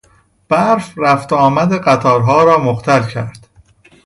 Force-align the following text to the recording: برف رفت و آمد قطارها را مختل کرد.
برف 0.49 0.93
رفت 0.97 1.33
و 1.33 1.35
آمد 1.35 1.77
قطارها 1.77 2.43
را 2.43 2.57
مختل 2.59 3.03
کرد. 3.03 3.47